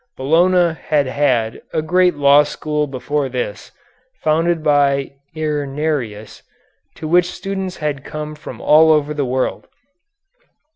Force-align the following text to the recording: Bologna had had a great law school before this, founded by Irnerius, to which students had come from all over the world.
Bologna 0.17 0.73
had 0.73 1.05
had 1.05 1.61
a 1.73 1.83
great 1.83 2.15
law 2.15 2.41
school 2.41 2.87
before 2.87 3.29
this, 3.29 3.71
founded 4.23 4.63
by 4.63 5.11
Irnerius, 5.35 6.41
to 6.95 7.07
which 7.07 7.25
students 7.31 7.77
had 7.77 8.03
come 8.03 8.33
from 8.33 8.59
all 8.59 8.91
over 8.91 9.13
the 9.13 9.25
world. 9.29 9.67